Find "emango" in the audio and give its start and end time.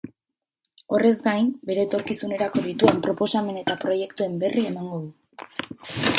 4.73-5.05